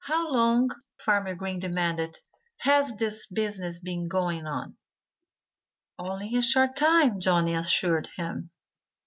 "How 0.00 0.30
long," 0.30 0.68
Farmer 0.98 1.34
Green 1.34 1.58
demanded, 1.58 2.18
"has 2.58 2.92
this 2.98 3.26
business 3.26 3.78
been 3.78 4.06
going 4.06 4.44
on?" 4.46 4.76
"Only 5.98 6.36
a 6.36 6.42
short 6.42 6.76
time!" 6.76 7.20
Johnnie 7.20 7.54
assured 7.54 8.08
him. 8.18 8.50